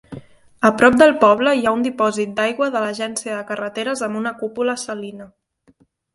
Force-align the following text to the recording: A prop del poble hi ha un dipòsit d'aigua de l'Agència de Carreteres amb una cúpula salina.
A 0.69 0.69
prop 0.77 0.95
del 1.01 1.11
poble 1.23 1.53
hi 1.59 1.67
ha 1.67 1.73
un 1.79 1.83
dipòsit 1.87 2.31
d'aigua 2.39 2.71
de 2.77 2.81
l'Agència 2.85 3.37
de 3.37 3.45
Carreteres 3.53 4.03
amb 4.09 4.21
una 4.23 4.35
cúpula 4.43 4.79
salina. 4.87 5.31